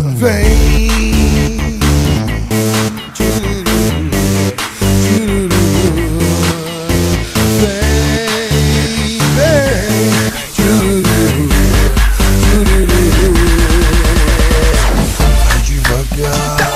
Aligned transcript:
Vem. 0.00 0.72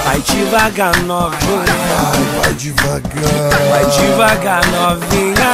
Vai 0.04 0.20
devagar, 0.20 0.96
novinha. 1.02 1.64
Vai 2.42 2.54
devagar. 2.54 3.02
Vai 3.70 3.86
devagar, 3.86 4.66
novinha. 4.66 5.50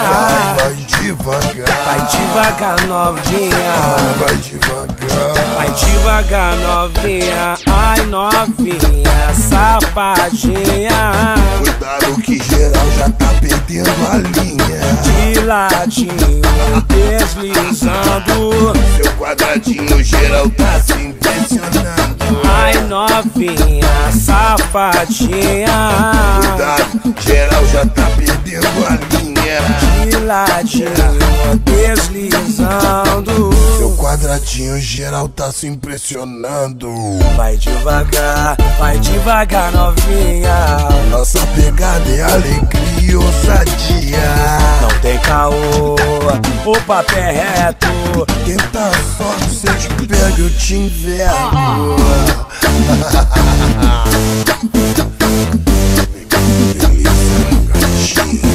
Vai 0.56 0.74
devagar. 0.74 1.84
Vai 1.84 2.00
devagar, 2.06 2.86
novinha. 2.86 3.72
Vai 4.18 4.36
devagar. 4.36 4.92
Vai 5.56 5.70
devagar, 5.70 6.56
novinha. 6.56 7.58
Ai, 7.92 8.00
novinha, 8.06 9.34
safadinha. 9.34 11.34
Cuidado 11.58 12.14
que 12.22 12.42
geral 12.42 12.90
já 12.96 13.10
tá 13.10 13.26
perdendo 13.38 13.90
a 14.10 14.16
linha. 14.16 14.80
De 15.02 15.38
ladinho, 15.40 16.40
deslizando. 16.88 18.72
Seu 18.96 19.12
quadradinho 19.18 20.02
geral 20.02 20.48
tá 20.48 20.80
se 20.80 20.94
impressionando. 20.94 22.40
Ai, 22.50 22.80
novinha, 22.84 24.10
safadinha. 24.10 25.90
Cuidado, 26.40 27.14
geral 27.20 27.66
já 27.66 27.84
tá 27.84 28.08
perdendo 28.16 28.86
a 28.88 28.96
linha. 29.14 29.31
De 30.08 30.16
ladinho, 30.18 30.92
deslizando. 31.64 33.50
Seu 33.78 33.96
quadradinho 33.96 34.80
geral 34.80 35.28
tá 35.28 35.50
se 35.50 35.66
impressionando. 35.66 36.88
Vai 37.36 37.56
devagar, 37.56 38.56
vai 38.78 38.98
devagar, 38.98 39.72
novinha. 39.72 40.78
Nossa 41.10 41.40
pegada 41.54 42.08
é 42.08 42.22
alegria 42.22 42.82
e 43.02 43.16
ousadia. 43.16 44.18
Não 44.80 45.00
tem 45.00 45.18
caô, 45.18 45.96
o 46.64 46.80
papo 46.86 47.12
é 47.14 47.32
reto. 47.32 47.88
Tenta 48.44 48.78
a 48.78 48.92
sorte, 49.16 49.88
te 49.88 50.06
pego, 50.06 50.40
eu 50.40 50.50
te 50.56 50.74
inverno. 50.76 51.96
Beleza, 52.62 53.28
gatinha. 58.12 58.51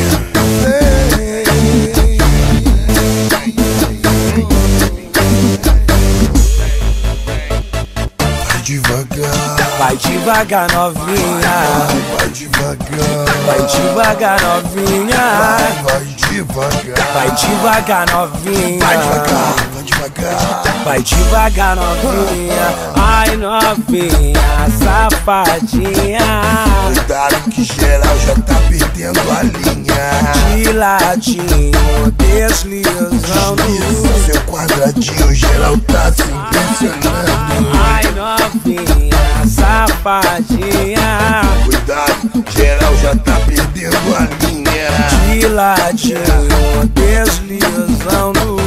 Vai 9.77 9.95
devagar, 9.97 10.71
novinha. 10.73 11.55
vai 12.17 12.29
devagar, 12.29 12.77
Vai 13.45 13.61
devagar, 13.67 14.41
novinha. 14.41 15.17
vai 15.83 16.05
devagar, 16.17 17.13
Vai 17.13 17.31
devagar, 17.31 18.05
novinha. 18.11 18.85
vai 18.85 18.97
devagar, 18.97 19.55
vai 19.73 19.83
devagar. 19.83 20.83
Vai 20.83 21.01
devagar, 21.03 21.75
novinha. 21.75 22.67
Ai, 22.95 23.35
novinha, 23.37 24.67
safadinha. 24.83 26.41
Cuidado 26.87 27.49
que 27.51 27.63
geral 27.63 28.17
já 28.25 28.33
tá 28.35 28.55
perdendo 28.69 29.19
a 29.31 29.43
linha. 29.43 30.55
De 30.55 30.71
ladinho, 30.73 32.11
deslizando. 32.17 33.63
Isso, 33.67 34.25
seu 34.31 34.41
quadradinho 34.41 35.33
geral 35.35 35.77
tá 35.87 36.11
se 36.11 36.23
impressionando. 36.23 37.67
Ai, 37.79 38.03
novinha, 38.11 39.26
safadinha. 39.47 41.41
Cuidado, 41.65 42.43
geral 42.49 42.95
já 42.97 43.15
tá 43.15 43.39
perdendo 43.45 43.95
a 44.15 44.27
linha. 44.45 44.67
De 45.25 45.47
ladinho, 45.47 46.87
deslizando. 46.93 48.57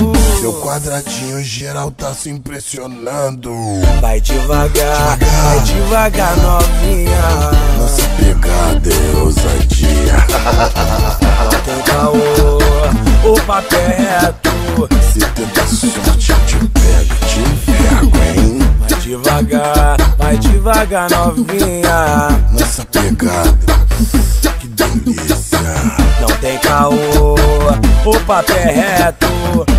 Seu 0.41 0.55
quadradinho 0.61 1.43
geral 1.43 1.91
tá 1.91 2.15
se 2.15 2.31
impressionando. 2.31 3.53
Vai 4.01 4.21
devagar, 4.21 5.19
vai 5.19 5.61
devagar, 5.61 6.37
novinha. 6.39 7.51
Nossa 7.79 8.03
pegada 8.17 8.91
é 8.91 9.17
ousadia. 9.19 10.15
Tem 11.65 11.83
caô, 11.83 13.31
o 13.31 13.41
papo 13.43 13.75
é 13.75 13.87
reto. 13.89 14.50
Se 14.89 15.19
tenta 15.19 15.67
sorte, 15.67 16.31
eu 16.31 16.41
te 16.47 16.57
pego, 16.69 17.15
te 17.27 17.41
envergo, 17.41 18.13
hein? 18.17 18.59
Vai 18.79 18.99
devagar, 19.01 19.97
vai 20.17 20.39
devagar, 20.39 21.11
novinha. 21.11 22.29
Nossa 22.53 22.85
pegada, 22.87 23.87
que 24.59 24.69
delícia. 24.69 25.59
Não 26.21 26.29
tem 26.41 26.59
caô, 26.59 26.95
o 28.05 28.21
papo 28.27 28.53
é 28.53 28.73
reto. 28.73 29.27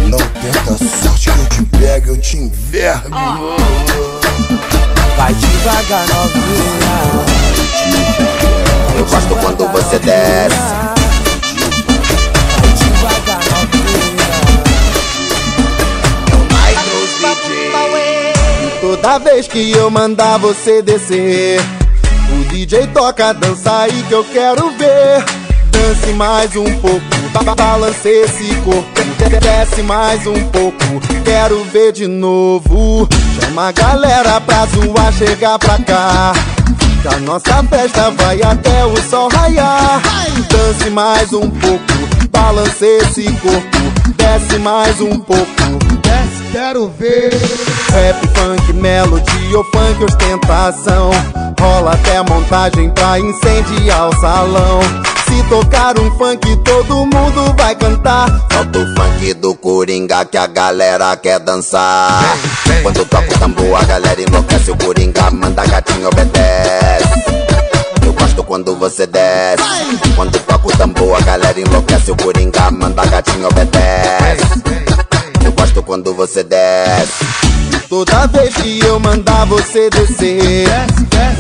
Não 0.08 0.20
tenta 0.20 0.78
sorte 0.78 1.32
que 1.32 1.40
eu 1.40 1.46
te 1.50 1.64
pego, 1.78 2.08
eu 2.10 2.18
te 2.18 2.38
envergo. 2.38 3.10
Vai 5.18 5.34
devagar, 5.34 6.06
novinha. 6.08 7.42
Eu 8.98 9.06
gosto 9.06 9.36
quando 9.38 9.68
você 9.72 9.98
desce. 10.00 11.01
Toda 18.92 19.20
vez 19.20 19.48
que 19.48 19.72
eu 19.72 19.90
mandar 19.90 20.38
você 20.38 20.82
descer, 20.82 21.62
o 22.30 22.44
DJ 22.50 22.88
toca 22.88 23.34
dança 23.34 23.84
aí 23.84 24.04
que 24.04 24.14
eu 24.14 24.24
quero 24.26 24.70
ver. 24.72 25.24
Dance 25.72 26.08
mais 26.14 26.54
um 26.58 26.66
pouco, 26.80 27.00
ba- 27.32 27.56
balance 27.56 28.06
esse 28.08 28.54
corpo. 28.66 28.86
Desce 29.42 29.82
mais 29.84 30.28
um 30.28 30.44
pouco, 30.50 30.78
quero 31.24 31.64
ver 31.72 31.94
de 31.94 32.06
novo. 32.06 33.08
Chama 33.40 33.70
a 33.70 33.72
galera 33.72 34.42
pra 34.42 34.66
zoar, 34.66 35.14
chegar 35.14 35.58
pra 35.58 35.78
cá. 35.80 36.34
Que 37.02 37.08
a 37.08 37.18
nossa 37.20 37.64
festa 37.64 38.12
vai 38.12 38.42
até 38.44 38.86
o 38.86 39.02
sol 39.10 39.30
raiar. 39.30 40.02
Dance 40.50 40.90
mais 40.90 41.32
um 41.32 41.50
pouco, 41.50 42.28
balance 42.30 42.84
esse 42.86 43.24
corpo. 43.38 43.78
Desce 44.18 44.60
mais 44.60 45.00
um 45.00 45.18
pouco, 45.18 45.54
desce, 46.04 46.52
quero 46.52 46.90
ver. 47.00 47.32
Rap, 47.92 48.21
funk, 48.42 48.74
melodia 48.74 49.58
ou 49.58 49.64
funk, 49.66 50.04
ostentação. 50.04 51.12
Rola 51.60 51.94
até 51.94 52.22
montagem 52.24 52.90
pra 52.90 53.20
incendiar 53.20 54.10
o 54.10 54.20
salão. 54.20 54.80
Se 55.28 55.44
tocar 55.44 55.98
um 56.00 56.12
funk, 56.18 56.58
todo 56.64 57.06
mundo 57.06 57.56
vai 57.58 57.76
cantar. 57.76 58.28
Solta 58.52 58.80
o 58.80 58.96
funk 58.96 59.34
do 59.36 59.54
Coringa 59.56 60.26
que 60.26 60.38
a 60.38 60.48
galera 60.48 61.16
quer 61.16 61.40
dançar. 61.40 62.24
Quando 62.82 63.06
toca 63.06 63.32
o 63.32 63.40
tambor, 63.40 63.80
a 63.80 63.84
galera 63.86 64.22
enlouquece. 64.22 64.72
O 64.72 64.78
Coringa 64.78 65.30
manda 65.30 65.66
gatinho 65.66 66.08
obedece. 66.08 67.10
Eu 68.04 68.14
gosto 68.14 68.44
quando 68.44 68.76
você 68.76 69.06
desce. 69.06 69.64
Quando 70.16 70.40
toca 70.40 70.68
o 70.68 70.78
tambor, 70.78 71.16
a 71.16 71.22
galera 71.22 71.60
enlouquece. 71.60 72.12
O 72.12 72.16
Coringa 72.16 72.72
manda 72.72 73.06
gatinho 73.06 73.48
obedece. 73.48 74.42
Eu 75.46 75.52
gosto 75.52 75.84
quando 75.84 76.14
você 76.14 76.44
desce. 76.44 77.61
Toda 77.90 78.26
vez 78.28 78.54
que 78.56 78.80
eu 78.80 79.00
mandar 79.00 79.46
você 79.46 79.90
descer, 79.90 80.68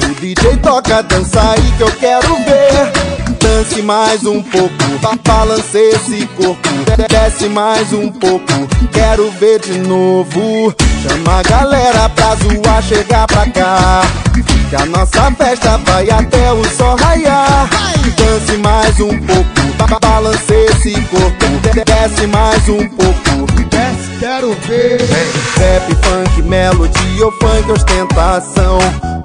o 0.09 0.13
DJ 0.19 0.57
toca 0.57 1.01
dança 1.03 1.41
aí 1.51 1.73
que 1.77 1.83
eu 1.83 1.91
quero 1.93 2.35
ver. 2.37 2.91
Dance 3.39 3.81
mais 3.81 4.25
um 4.25 4.41
pouco, 4.41 4.75
ba- 5.01 5.17
balance 5.25 5.77
esse 5.77 6.25
corpo. 6.37 6.69
De- 6.69 7.07
Desce 7.07 7.49
mais 7.49 7.91
um 7.93 8.09
pouco, 8.09 8.45
quero 8.91 9.31
ver 9.31 9.59
de 9.59 9.79
novo. 9.79 10.73
Chama 11.01 11.39
a 11.39 11.43
galera 11.43 12.09
pra 12.09 12.35
zoar, 12.35 12.83
chegar 12.83 13.25
pra 13.27 13.45
cá. 13.47 14.01
Que 14.69 14.75
a 14.75 14.85
nossa 14.85 15.31
festa 15.31 15.77
vai 15.85 16.09
até 16.09 16.51
o 16.53 16.63
sol 16.75 16.95
raiar. 16.97 17.69
Dance 18.15 18.57
mais 18.57 18.99
um 18.99 19.17
pouco, 19.19 19.77
ba- 19.77 19.99
balance 19.99 20.53
esse 20.53 20.93
corpo. 21.01 21.45
De- 21.73 21.83
Desce 21.83 22.27
mais 22.27 22.69
um 22.69 22.87
pouco, 22.89 23.47
quero 24.21 24.55
ver. 24.67 25.01
Rap, 25.57 25.95
funk, 26.03 26.43
melodia 26.43 27.25
ou 27.25 27.31
funk, 27.31 27.71
ostentação. 27.71 28.77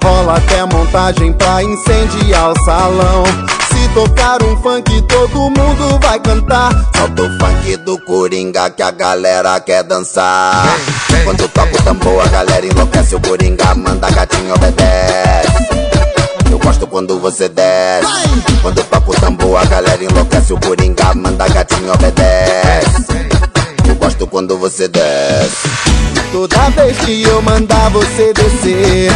Rola 0.03 0.37
até 0.37 0.65
montagem 0.65 1.31
pra 1.33 1.63
incendiar 1.63 2.51
o 2.51 2.65
salão. 2.65 3.23
Se 3.69 3.87
tocar 3.93 4.41
um 4.41 4.57
funk, 4.57 5.01
todo 5.03 5.51
mundo 5.51 5.99
vai 6.01 6.19
cantar. 6.19 6.71
Solta 6.97 7.21
o 7.21 7.39
funk 7.39 7.77
do 7.77 7.99
Coringa 7.99 8.71
que 8.71 8.81
a 8.81 8.89
galera 8.89 9.59
quer 9.59 9.83
dançar. 9.83 10.65
Quando 11.23 11.47
toca 11.49 11.75
o 11.75 11.83
tambor, 11.83 12.25
a 12.25 12.27
galera 12.29 12.65
enlouquece. 12.65 13.15
O 13.15 13.19
Coringa 13.19 13.75
manda 13.75 14.09
gatinho 14.09 14.55
obedece. 14.55 15.67
Eu 16.49 16.57
gosto 16.57 16.87
quando 16.87 17.19
você 17.19 17.47
desce. 17.47 18.07
Quando 18.63 18.83
toca 18.85 19.11
o 19.11 19.13
tambor, 19.13 19.61
a 19.61 19.65
galera 19.65 20.03
enlouquece. 20.03 20.53
O 20.53 20.59
Coringa 20.59 21.13
manda 21.13 21.47
gatinho 21.47 21.93
obedece. 21.93 23.26
Gosto 24.07 24.25
quando 24.25 24.57
você 24.57 24.87
desce. 24.87 25.67
Toda 26.31 26.69
vez 26.69 26.97
que 26.99 27.23
eu 27.23 27.41
mandar 27.41 27.89
você 27.89 28.31
descer 28.31 29.11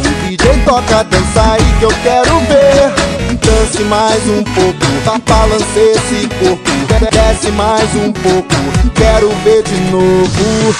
O 0.00 0.28
DJ 0.28 0.64
toca 0.64 1.04
dança 1.04 1.52
aí 1.52 1.62
que 1.78 1.84
eu 1.84 1.92
quero 2.02 2.40
ver. 2.40 3.38
Dance 3.40 3.84
mais 3.84 4.20
um 4.26 4.42
pouco, 4.42 5.20
balance 5.28 5.78
esse 5.78 6.26
corpo. 6.40 6.70
Desce 7.12 7.52
mais 7.52 7.88
um 7.94 8.10
pouco, 8.10 8.48
quero 8.96 9.28
ver 9.44 9.62
de 9.62 9.80
novo. 9.92 10.74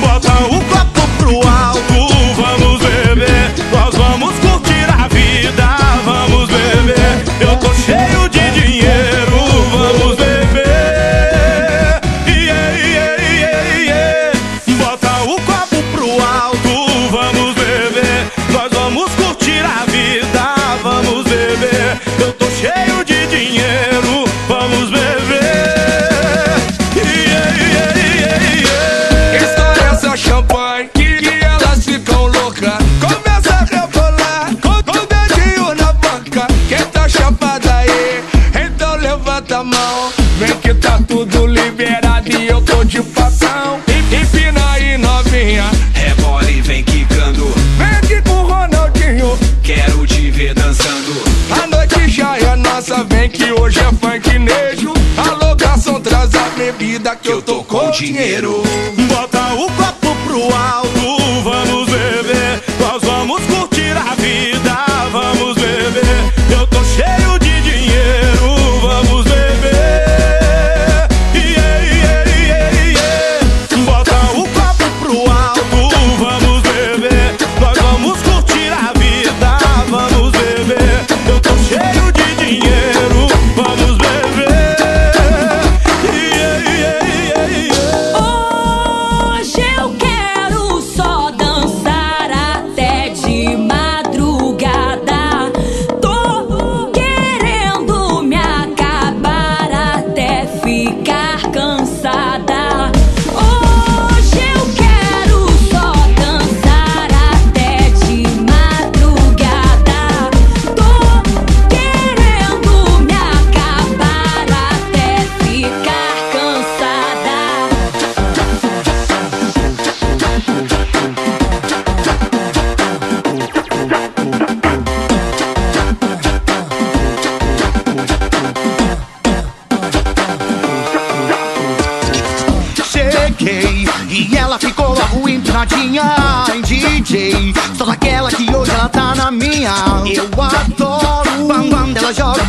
Bota 0.00 0.32
o 0.44 0.60
copo 0.70 1.08
pro 1.18 1.48
alto, 1.48 2.36
vamos 2.36 2.80
beber. 2.82 3.52
Nós 3.72 3.94
vamos 3.96 4.41
que 57.22 57.30
eu 57.30 57.40
tô 57.40 57.62
com 57.62 57.90
dinheiro. 57.92 58.62
Bota 59.08 59.54
o 59.54 59.70
copo 59.72 60.16
pro 60.26 60.54
alto, 60.54 60.81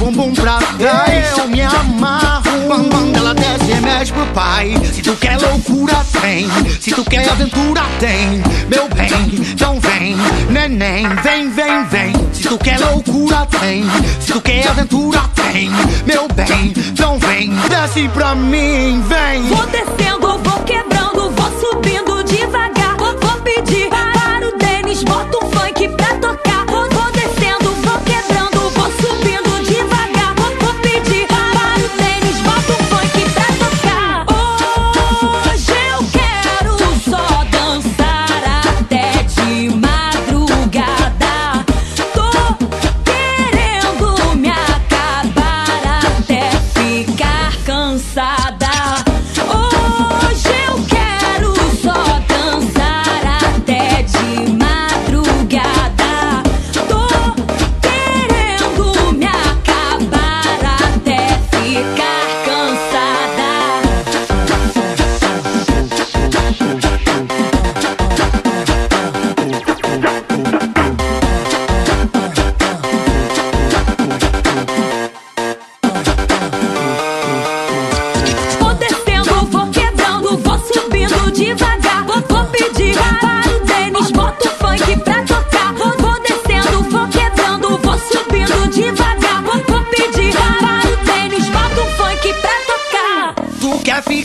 bumbum 0.03 0.33
pra 0.33 0.57
trás. 0.57 1.37
Eu 1.37 1.47
me 1.47 1.61
amarro 1.61 2.43
quando 2.89 3.15
ela 3.15 3.33
desce 3.33 3.79
mexe 3.81 4.11
pro 4.11 4.25
pai. 4.27 4.73
Se 4.91 5.01
tu 5.01 5.15
quer 5.15 5.39
loucura, 5.39 6.05
tem. 6.21 6.49
Se 6.81 6.91
tu 6.91 7.03
quer 7.05 7.29
aventura, 7.29 7.81
tem. 7.99 8.43
Meu 8.67 8.89
bem, 8.89 9.09
então 9.53 9.79
vem, 9.79 10.17
neném, 10.49 11.07
vem, 11.23 11.49
vem, 11.49 11.85
vem. 11.85 12.13
Se 12.33 12.49
tu 12.49 12.57
quer 12.57 12.79
loucura, 12.79 13.45
tem. 13.45 13.83
Se 14.19 14.33
tu 14.33 14.41
quer 14.41 14.67
aventura, 14.67 15.21
tem. 15.35 15.71
Meu 16.05 16.27
bem, 16.27 16.73
então 16.75 17.17
vem, 17.19 17.49
desce 17.69 18.09
pra 18.09 18.35
mim, 18.35 19.01
vem. 19.07 19.43
Vou 19.43 19.65
descendo, 19.67 20.39
vou 20.39 20.59
quebrando, 20.65 21.31
vou 21.31 21.59
subindo 21.61 22.23
devagar. 22.23 22.97
Vou, 22.97 23.17
vou 23.21 23.41
pedir 23.41 23.89
para 23.89 24.47
o 24.47 24.57
Denis, 24.57 25.03
bota 25.03 25.45
um 25.45 25.49
funk 25.49 25.87
pra 25.89 26.07
tocar. 26.15 26.43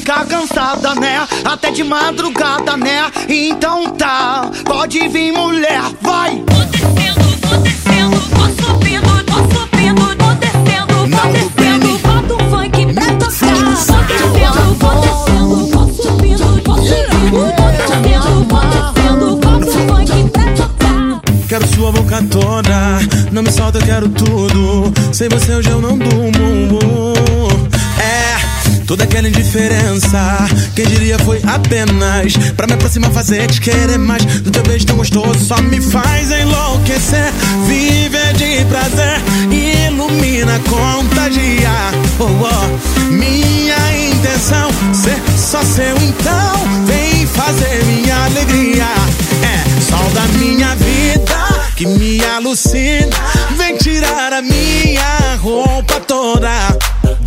Ficar 0.08 0.24
cansada, 0.24 0.94
né? 0.94 1.28
Até 1.44 1.70
de 1.70 1.84
madrugada, 1.84 2.78
né? 2.78 3.10
Então 3.28 3.90
tá, 3.90 4.50
pode 4.64 5.06
vir 5.08 5.32
mulher, 5.32 5.82
vai! 6.00 6.42
Vou 6.48 6.64
descendo, 6.64 7.36
vou 7.46 7.58
descendo, 7.58 8.16
vou 8.16 8.48
subindo, 8.48 9.06
vou 9.28 9.42
subindo, 9.52 10.00
vou 10.16 10.34
descendo, 10.36 10.94
vou 10.94 11.26
descendo, 11.30 11.98
bota 11.98 12.34
o 12.34 12.38
funk 12.50 12.94
pra 12.94 13.04
tocar. 13.16 13.58
Vou 13.58 14.00
descendo, 14.06 14.74
vou 14.78 14.94
descendo, 15.02 15.56
vou 15.66 15.92
subindo, 15.92 16.46
vou 16.64 16.76
subindo, 16.78 17.28
vou 17.30 17.70
descendo, 17.70 18.32
vou 18.48 18.60
descendo, 18.64 19.36
bota 19.36 19.66
o 19.66 19.80
funk 19.88 20.30
pra 20.30 20.44
tocar. 20.54 21.20
Quero 21.48 21.66
sua 21.74 21.92
boca 21.92 22.24
toda, 22.30 22.98
não 23.30 23.42
me 23.42 23.52
solta, 23.52 23.78
eu 23.78 23.84
quero 23.84 24.08
tudo. 24.08 24.90
Sem 25.12 25.28
você 25.28 25.52
hoje 25.54 25.68
eu 25.68 25.82
não 25.82 25.98
durmo. 25.98 27.17
Toda 28.88 29.04
aquela 29.04 29.28
indiferença. 29.28 30.48
Quem 30.74 30.86
diria 30.86 31.18
foi 31.18 31.42
apenas 31.46 32.32
pra 32.56 32.66
me 32.66 32.72
aproximar, 32.72 33.10
fazer 33.10 33.46
te 33.46 33.60
querer 33.60 33.98
mais. 33.98 34.24
Do 34.40 34.50
teu 34.50 34.62
beijo 34.62 34.86
tão 34.86 34.96
gostoso 34.96 35.44
só 35.44 35.60
me 35.60 35.78
faz 35.78 36.30
enlouquecer. 36.30 37.30
Viver 37.66 38.32
de 38.32 38.64
prazer, 38.64 39.20
ilumina, 39.52 40.58
contagia. 40.60 41.70
Oh, 42.18 42.24
oh. 42.24 43.12
Minha 43.12 43.76
intenção, 44.08 44.70
ser 44.94 45.20
só 45.36 45.62
seu 45.62 45.94
então. 45.98 46.86
Vem 46.86 47.26
fazer 47.26 47.84
minha 47.84 48.24
alegria. 48.24 48.86
É 49.42 49.82
sol 49.82 50.10
da 50.14 50.22
minha 50.38 50.74
vida 50.76 51.36
que 51.76 51.86
me 51.86 52.24
alucina. 52.24 52.97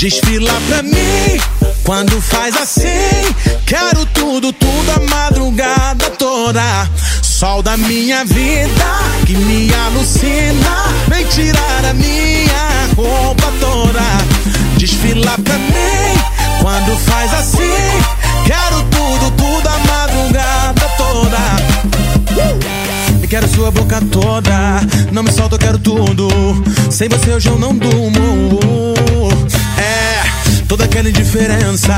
Desfila 0.01 0.51
pra 0.67 0.81
mim 0.81 1.39
quando 1.83 2.19
faz 2.19 2.59
assim. 2.59 3.35
Quero 3.67 4.03
tudo, 4.07 4.51
tudo 4.51 4.91
a 4.95 4.99
madrugada 5.07 6.09
toda. 6.17 6.89
Sol 7.21 7.61
da 7.61 7.77
minha 7.77 8.25
vida 8.25 8.85
que 9.27 9.37
me 9.37 9.71
alucina. 9.71 10.85
Vem 11.07 11.23
tirar 11.27 11.85
a 11.85 11.93
minha 11.93 12.89
roupa 12.95 13.53
toda. 13.59 14.01
Desfila 14.79 15.37
pra 15.37 15.59
mim 15.59 16.17
quando 16.63 16.97
faz 16.97 17.31
assim. 17.35 18.01
Quero 18.47 18.81
tudo, 18.85 19.31
tudo 19.37 19.40
quero 23.31 23.47
sua 23.47 23.71
boca 23.71 24.01
toda. 24.11 24.81
Não 25.13 25.23
me 25.23 25.31
solta, 25.31 25.55
eu 25.55 25.59
quero 25.59 25.79
tudo. 25.79 26.27
Sem 26.91 27.07
você 27.07 27.31
hoje 27.31 27.47
eu 27.47 27.57
não 27.57 27.73
durmo. 27.73 28.59
É, 29.79 30.40
toda 30.71 30.85
aquela 30.85 31.09
indiferença. 31.09 31.93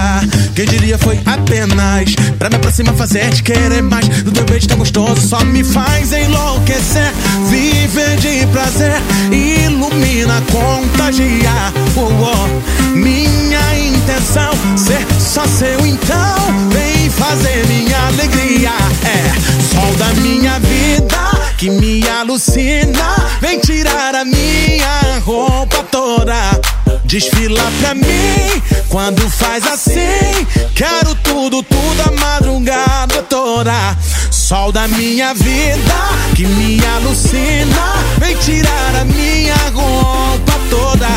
Quem 0.55 0.65
diria 0.65 0.97
foi 0.97 1.19
apenas 1.27 2.15
pra 2.39 2.49
me 2.49 2.55
aproximar, 2.55 2.95
fazer 2.95 3.29
te 3.29 3.43
querer 3.43 3.83
mais. 3.83 4.07
Do 4.23 4.31
teu 4.31 4.43
beijo 4.45 4.67
tão 4.67 4.79
gostoso 4.79 5.21
só 5.21 5.43
me 5.43 5.63
faz 5.63 6.11
enlouquecer. 6.11 7.13
Viver 7.51 8.17
de 8.17 8.47
prazer, 8.47 8.99
ilumina, 9.31 10.41
contagia. 10.51 11.71
Oh, 11.95 12.09
oh. 12.09 12.97
Minha 12.97 13.61
intenção, 13.77 14.51
ser 14.75 15.05
só 15.19 15.45
seu 15.45 15.85
então. 15.85 16.69
Vem 16.71 17.11
fazer 17.11 17.67
minha 17.67 18.07
alegria. 18.07 18.71
É, 19.05 19.71
sol 19.71 19.93
da 19.97 20.19
minha 20.19 20.57
vida 20.57 21.53
que 21.59 21.69
me 21.69 22.09
alucina. 22.09 23.17
Vem 23.39 23.59
tirar 23.59 24.15
a 24.15 24.25
minha 24.25 25.19
roupa 25.23 25.83
toda. 25.91 26.82
Desfila 27.05 27.63
pra 27.79 27.93
mim 27.93 28.63
quando 28.89 29.21
faz 29.29 29.65
assim. 29.67 30.47
Quero 30.75 31.13
tudo, 31.15 31.61
tudo 31.63 32.01
a 32.07 32.11
madrugada 32.11 33.21
toda. 33.23 33.97
Sol 34.31 34.71
da 34.71 34.87
minha 34.87 35.33
vida 35.33 35.93
que 36.35 36.45
me 36.45 36.83
alucina. 36.85 37.93
Vem 38.17 38.35
tirar 38.37 38.95
a 39.01 39.05
minha 39.05 39.55
roupa 39.73 40.53
toda. 40.69 41.07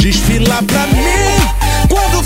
Desfila 0.00 0.62
pra 0.62 0.86
mim 0.86 1.56
quando 1.88 2.22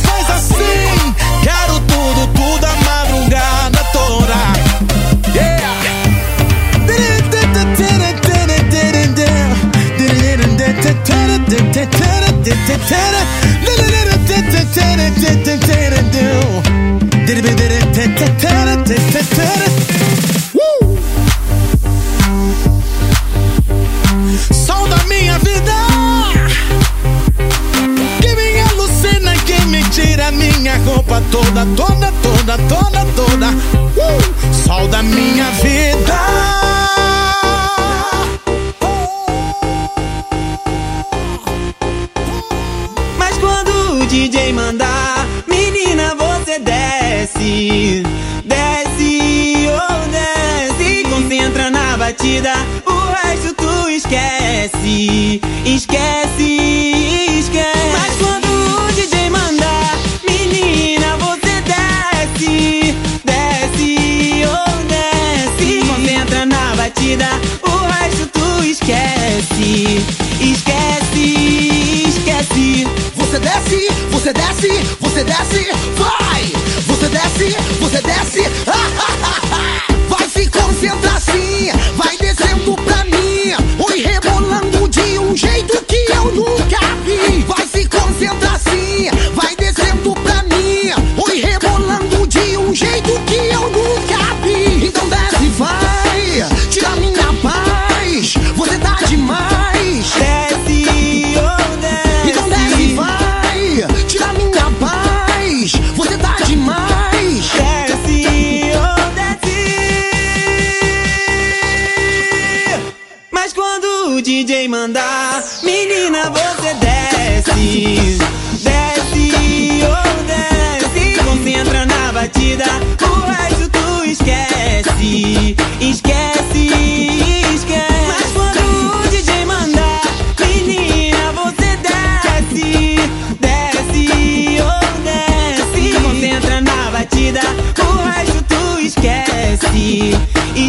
o 52.42 53.12
resto 53.23 53.54
tu 53.54 53.88
esquece. 53.90 55.40
Esquece, 55.66 57.38
esquece. 57.38 57.90
Mas 57.92 58.16
quando 58.16 58.47
o 58.47 58.92
DJ 58.92 59.28
mandar, 59.28 59.99
menina, 60.26 61.18
você 61.18 61.61
desce. 61.61 62.94
Desce, 63.25 64.44
oh, 64.47 64.82
desce. 64.88 65.87
Concentra 65.87 66.47
na 66.47 66.75
batida, 66.76 67.28
o 67.62 67.87
resto 67.92 68.26
tu 68.28 68.64
esquece. 68.64 70.02
Esquece, 70.40 72.09
esquece. 72.09 72.87
Você 73.16 73.38
desce, 73.38 73.88
você 74.11 74.32
desce, 74.32 74.68
você 75.00 75.25
desce, 75.25 75.70
vai! 75.99 76.20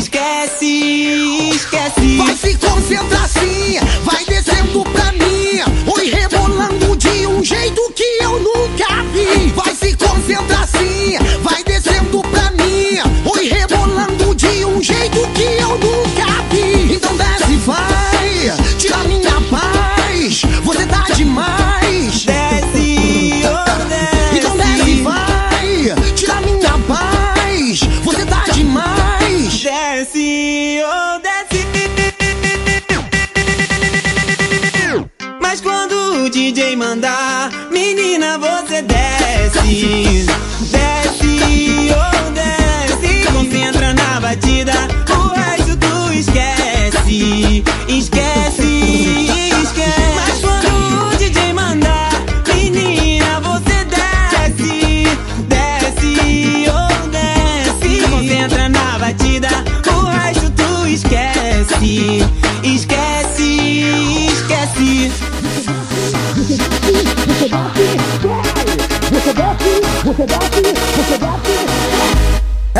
Esquece, 0.01 0.30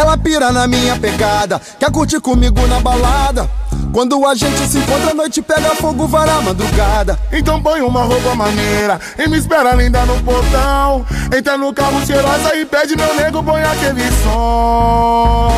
Ela 0.01 0.17
pira 0.17 0.51
na 0.51 0.65
minha 0.65 0.97
pegada, 0.97 1.61
quer 1.79 1.91
curtir 1.91 2.19
comigo 2.19 2.65
na 2.65 2.79
balada. 2.79 3.47
Quando 3.93 4.25
a 4.25 4.33
gente 4.33 4.57
se 4.67 4.79
encontra, 4.79 5.11
a 5.11 5.13
noite 5.13 5.43
pega 5.43 5.75
fogo, 5.75 6.07
vara 6.07 6.37
a 6.37 6.41
madrugada. 6.41 7.19
Então 7.31 7.61
põe 7.61 7.83
uma 7.83 8.01
roupa 8.01 8.33
maneira 8.33 8.99
e 9.15 9.29
me 9.29 9.37
espera 9.37 9.75
linda 9.75 10.03
no 10.07 10.19
portão. 10.23 11.05
Entra 11.37 11.55
no 11.55 11.71
carro 11.71 12.03
cheirosa 12.03 12.55
e 12.55 12.65
pede 12.65 12.95
meu 12.95 13.13
nego, 13.13 13.43
põe 13.43 13.61
aquele 13.61 14.01
som. 14.23 15.49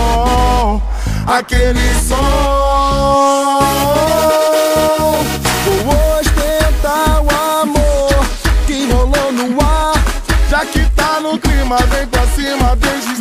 Aquele 1.25 1.93
som. 2.05 2.17
Vou 5.85 6.19
ostentar 6.19 7.23
o 7.23 7.29
amor 7.61 8.25
que 8.67 8.91
rolou 8.91 9.31
no 9.31 9.65
ar. 9.65 9.93
Já 10.49 10.65
que 10.65 10.85
tá 10.89 11.21
no 11.21 11.39
clima, 11.39 11.77
vem 11.77 12.05
pra 12.07 12.27
cima, 12.27 12.75
deixa 12.75 13.12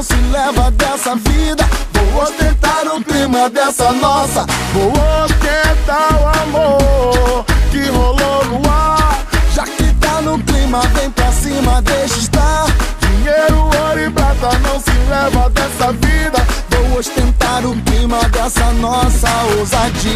não 0.00 0.02
se 0.02 0.14
leva 0.32 0.70
dessa 0.70 1.14
vida. 1.14 1.62
Vou 1.92 2.22
ostentar 2.22 2.86
o 2.86 3.04
clima 3.04 3.50
dessa 3.50 3.92
nossa. 3.92 4.46
Vou 4.72 4.92
ostentar 5.24 6.18
o 6.18 6.26
amor 6.42 7.44
que 7.70 7.86
rolou 7.90 8.46
no 8.46 8.70
ar. 8.70 9.26
Já 9.54 9.64
que 9.64 9.92
tá 10.00 10.22
no 10.22 10.38
clima, 10.38 10.80
vem 10.94 11.10
pra 11.10 11.30
cima, 11.32 11.82
deixa 11.82 12.18
estar. 12.18 12.64
Dinheiro, 12.98 13.58
ouro 13.58 14.00
e 14.00 14.10
prata 14.10 14.58
não 14.60 14.80
se 14.80 14.92
leva 15.10 15.50
dessa 15.50 15.92
vida. 15.92 16.46
Vou 16.70 16.98
ostentar 16.98 17.66
o 17.66 17.76
clima 17.82 18.20
dessa 18.30 18.72
nossa 18.72 19.28
ousadia. 19.58 20.10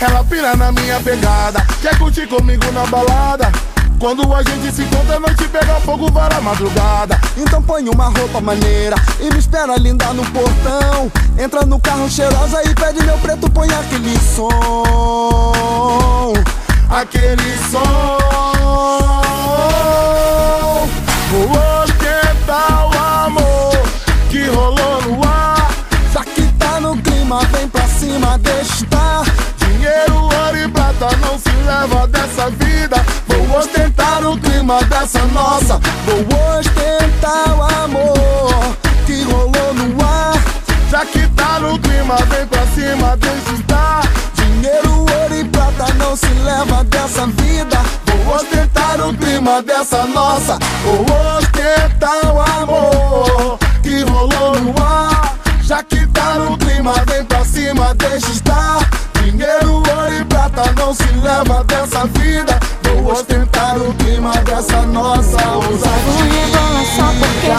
Ela 0.00 0.22
pira 0.22 0.54
na 0.54 0.70
minha 0.70 1.00
pegada, 1.00 1.66
quer 1.82 1.98
curtir 1.98 2.28
comigo 2.28 2.70
na 2.72 2.86
balada. 2.86 3.50
Quando 3.98 4.32
a 4.32 4.44
gente 4.44 4.72
se 4.72 4.82
encontra, 4.82 5.16
a 5.16 5.20
noite 5.20 5.42
pega 5.48 5.74
fogo, 5.80 6.08
vara 6.12 6.36
a 6.36 6.40
madrugada. 6.40 7.20
Então 7.36 7.60
põe 7.60 7.88
uma 7.88 8.04
roupa 8.04 8.40
maneira 8.40 8.94
e 9.18 9.24
me 9.24 9.38
espera 9.38 9.76
linda 9.76 10.12
no 10.12 10.24
portão. 10.26 11.10
Entra 11.36 11.66
no 11.66 11.80
carro 11.80 12.08
cheirosa 12.08 12.62
e 12.62 12.72
pede 12.74 13.02
meu 13.04 13.18
preto, 13.18 13.50
põe 13.50 13.68
aquele 13.72 14.16
som. 14.20 14.72
Aquele 16.88 17.58
som. 17.68 18.18
Vou 21.30 21.50
ostentar 21.50 21.87
prata 30.98 31.16
não 31.18 31.38
se 31.38 31.50
leva 31.64 32.06
dessa 32.08 32.50
vida. 32.50 32.96
Vou 33.28 33.58
ostentar 33.58 34.24
o 34.26 34.36
clima 34.38 34.82
dessa 34.84 35.24
nossa. 35.26 35.80
Vou 36.04 36.58
ostentar 36.58 37.56
o 37.56 37.62
amor 37.84 38.76
que 39.06 39.22
rolou 39.22 39.74
no 39.74 40.04
ar. 40.04 40.34
Já 40.90 41.06
que 41.06 41.26
tá 41.28 41.60
no 41.60 41.78
clima, 41.78 42.16
vem 42.16 42.46
pra 42.46 42.66
cima, 42.68 43.16
deixa 43.16 43.52
estar. 43.52 44.02
Dinheiro, 44.34 44.98
ouro 45.00 45.34
e 45.34 45.44
prata 45.44 45.92
não 45.94 46.16
se 46.16 46.28
leva 46.44 46.84
dessa 46.84 47.26
vida. 47.26 47.78
Vou 48.06 48.36
ostentar 48.36 49.00
o 49.00 49.14
clima 49.16 49.62
dessa 49.62 50.04
nossa. 50.06 50.58
Vou 50.82 51.06
ostentar 51.38 52.34
o 52.34 52.40
amor 52.62 53.58
que 53.82 54.02
rolou 54.02 54.60
no 54.60 54.74
ar. 54.82 55.36
Já 55.62 55.82
que 55.82 56.06
tá 56.08 56.34
no 56.34 56.56
clima, 56.58 56.94
vem 57.06 57.24
pra 57.24 57.44
cima, 57.44 57.94
deixa 57.94 58.30
estar. 58.30 58.78
Dinheiro, 59.22 59.74
ouro 59.74 60.14
e 60.18 60.24
prata 60.48 60.72
não 60.78 60.94
se 60.94 61.10
leva 61.22 61.64
dessa 61.64 62.06
vida. 62.06 62.58
Vou 62.82 63.12
ostentar 63.12 63.76
o 63.78 63.92
clima 63.94 64.32
dessa 64.44 64.82
nossa 64.82 65.48
ousadia. 65.52 66.48
só 66.96 67.06
porque 67.18 67.50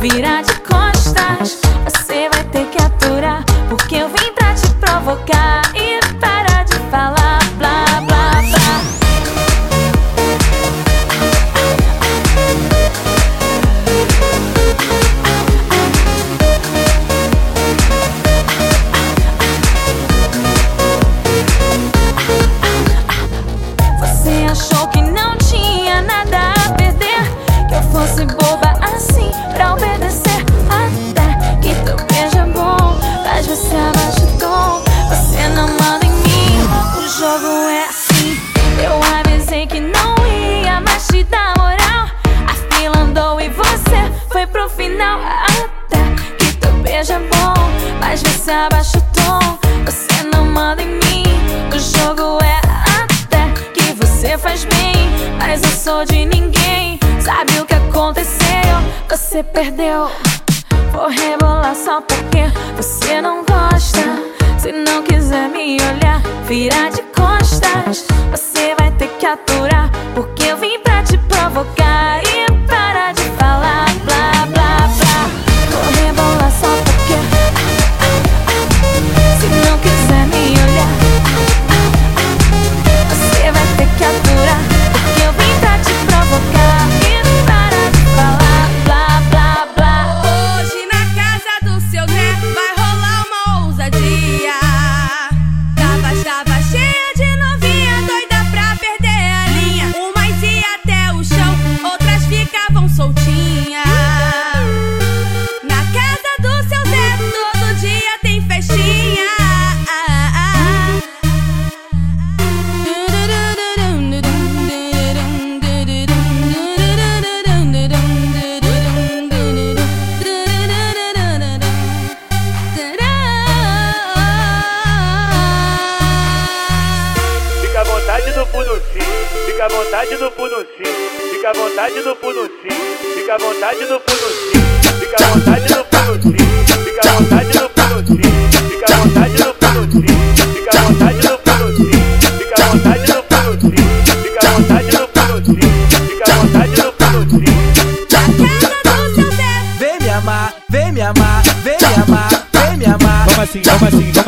virar 0.00 0.42
de 0.42 0.54
costas. 0.60 1.60
Você 1.84 2.28
vai 2.30 2.44
ter 2.44 2.66
que 2.70 2.82
aturar, 2.82 3.44
porque 3.68 3.96
eu 3.96 4.08
vim 4.08 4.32
pra 4.34 4.54
te 4.54 4.68
provocar 4.80 5.69
beijo 47.00 47.12
é 47.14 47.18
bom, 47.18 47.54
mas 47.98 48.22
você 48.22 48.50
abaixa 48.50 48.98
o 48.98 49.02
tom. 49.14 49.58
Você 49.86 50.22
não 50.34 50.44
manda 50.44 50.82
em 50.82 50.88
mim, 50.88 51.24
o 51.74 51.78
jogo 51.78 52.38
é 52.44 52.60
até 53.02 53.48
que 53.72 53.92
você 53.94 54.36
faz 54.36 54.64
bem, 54.64 55.08
mas 55.38 55.62
eu 55.62 55.70
sou 55.70 56.04
de 56.04 56.26
ninguém. 56.26 57.00
Sabe 57.18 57.58
o 57.58 57.64
que 57.64 57.74
aconteceu? 57.74 58.40
Você 59.08 59.42
perdeu. 59.42 60.10
Vou 60.92 61.08
rebolar 61.08 61.74
só 61.74 62.02
porque 62.02 62.44
você 62.76 63.20
não 63.22 63.44
gosta. 63.44 64.00
Se 64.58 64.70
não 64.70 65.02
quiser 65.02 65.48
me 65.48 65.78
olhar, 65.80 66.20
virar 66.46 66.90
de 66.90 67.02
costas. 67.18 68.04
Você 68.30 68.74
vai 68.78 68.90
ter 68.92 69.08
que 69.18 69.24
aturar, 69.24 69.90
porque 70.14 70.44
eu 70.44 70.56
vim 70.58 70.78
pra 70.80 70.89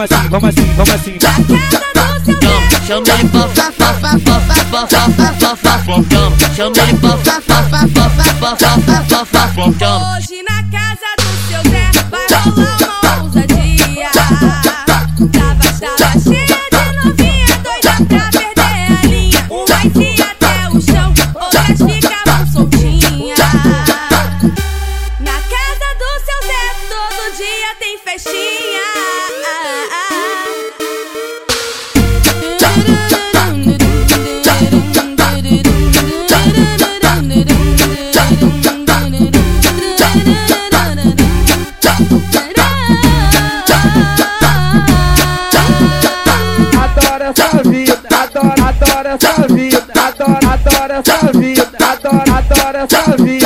vamos 0.09 0.19
assim, 0.19 0.29
vamos 0.29 0.49
assim, 0.49 0.75
vamos 0.77 0.91
assim. 0.95 1.19
Chama 2.87 3.05
ele 3.19 3.29
fofa, 3.29 3.73
fofa, 3.73 4.11
fofa, 4.19 4.57
fofa, 4.67 5.03
fofa, 5.41 5.79
fofa, 5.79 5.95
chama. 6.11 6.37
Chama 6.57 6.79
ele 6.88 6.99
fofa, 6.99 7.35
fofa, 7.43 7.81
fofa, 7.88 8.25
fofa, 8.41 8.71
fofa, 9.09 9.27
fofa, 9.27 9.79
chama. 9.79 10.17
Hoje 10.17 10.38
na 10.43 10.59
casa 10.71 11.09
do 11.19 11.31
seu 11.47 11.62
Zé 11.71 11.87
vai 12.11 12.27
rolar 12.43 12.77
uma 12.83 13.23
ousadia. 13.23 14.11
Tava, 14.12 14.51
tava 15.31 15.69
cheia 16.21 16.61
de 16.71 16.85
novinha, 16.97 17.53
doida 17.62 17.95
pra 18.09 18.25
perder 18.31 18.77
a 18.91 19.07
linha. 19.07 19.41
Umas 19.49 19.95
ia 19.97 20.25
até 20.25 20.55
o 20.69 20.71
chão, 20.81 21.09
outras 21.35 21.79
ficavam 21.79 22.43
soltinhas. 22.53 23.38
Na 25.21 25.37
casa 25.53 25.88
do 25.99 26.11
seu 26.25 26.41
Zé 26.49 26.65
todo 26.88 27.23
dia 27.37 27.71
tem 27.79 27.95
festinha. 27.99 28.71
adora 49.12 49.14
essa 49.14 49.55
vida, 49.55 49.85
adora, 49.94 50.53
adora 50.53 50.94
essa 50.94 51.38
vida, 51.38 51.70
adora, 51.79 52.38
adora 52.38 52.79
essa 52.81 53.16
vida. 53.22 53.41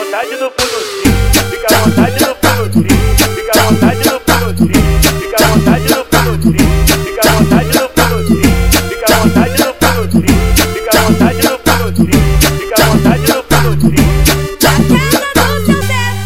Vontade 0.00 0.36
no 0.40 0.50
punuci, 0.52 1.02
fica 1.50 1.74
à 1.74 1.78
vontade 1.80 2.24
no 2.24 2.34
punuci, 2.36 2.88
fica 3.34 3.52
à 3.52 3.62
vontade 3.64 4.08
no 4.08 4.20
punuci, 4.20 4.72
fica 5.20 5.44
à 5.44 5.48
vontade 5.48 5.88
no 5.90 6.04
punuci, 6.04 6.56
fica 7.04 7.20
à 7.20 7.32
vontade 7.32 7.78
no 7.78 7.88
punuci, 7.88 8.40
fica 8.88 9.12
à 9.12 9.20
vontade 9.20 9.62
no 9.62 9.74
punuci, 9.74 10.26
fica 10.72 10.90
à 10.90 11.02
vontade 11.02 11.42
no 11.42 11.58
punuci, 11.58 12.18
fica 12.58 12.82
à 12.82 12.86
vontade 12.86 13.26
no 13.28 13.42
punuci. 13.42 13.96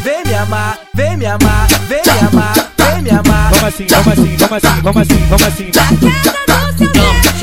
Vem 0.04 0.22
me 0.24 0.34
amar, 0.34 0.78
vem 0.94 1.16
me 1.16 1.26
amar, 1.26 1.66
vem 1.88 2.02
me 2.04 2.26
amar, 2.28 2.54
vem 2.78 3.02
me 3.02 3.10
amar. 3.10 3.50
Vamos 3.50 3.64
assim, 3.64 3.86
vamos 3.88 4.06
assim, 4.06 4.36
vamos 4.36 4.64
assim, 4.64 4.82
vamos 4.82 5.02
assim, 5.02 5.26
vamos 5.28 5.46
assim. 5.46 6.23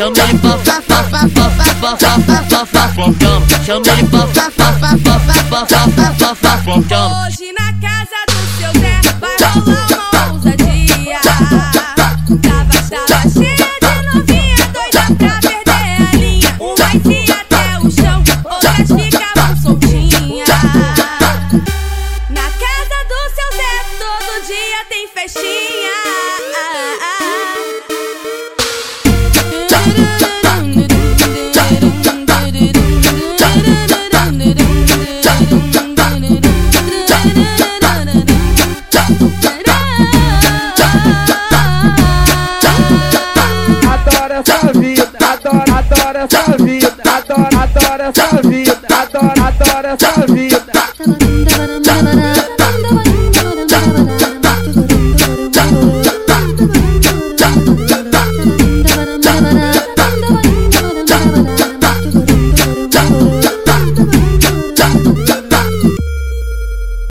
Chama 0.02 0.18
ele 0.18 0.40
fofa, 0.40 0.82
fofa, 0.82 1.20
fofa, 1.30 1.66
fofa, 1.80 2.66
fofa, 2.66 2.90
chama. 3.24 3.46
Chama 3.64 3.86
ele. 4.00 4.10
Hoje 7.28 7.54
na 7.54 7.70
casa 7.80 8.20
do 8.28 8.40
seu 8.58 8.72
Zé 8.82 8.98
vai 9.20 9.38
rolar 9.54 9.90
uma 9.92 10.34
ousadia. 10.34 11.20
Tava, 11.22 11.60
tava 12.42 12.78
cheia 13.30 13.70
de 13.80 13.94
novinha, 14.08 14.62
doida 14.74 15.04
pra 15.20 15.34
perder 15.40 15.86
a 16.02 16.18
linha. 16.18 16.50
Umas 16.60 17.06
ia 17.06 17.36
até 17.36 17.78
o 17.78 17.92
chão, 17.92 18.24
outras 18.44 18.88
ficavam 18.88 19.56
soltinhas. 19.62 20.50
Na 22.28 22.48
casa 22.50 22.98
do 23.08 23.20
seu 23.36 23.50
Zé 23.56 23.74
todo 24.00 24.32
dia 24.48 24.82
tem 24.90 25.08
festinha. 25.08 26.01
para 49.82 49.98
salvar. 49.98 50.31